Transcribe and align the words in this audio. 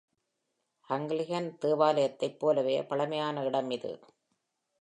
Anglican 0.89 1.49
தேவாலயத்தைப் 1.61 2.39
போலவே 2.39 2.83
பழமையான 2.83 3.43
இடம் 3.43 3.69
இது. 3.69 3.93